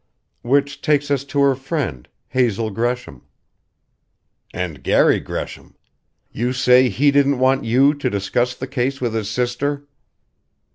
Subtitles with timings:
[0.41, 3.21] Which takes us to her friend Hazel Gresham."
[4.51, 5.75] "And Garry Gresham.
[6.31, 9.85] You say he didn't want you to discuss the case with his sister."